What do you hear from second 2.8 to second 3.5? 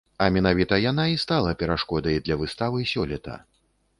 сёлета.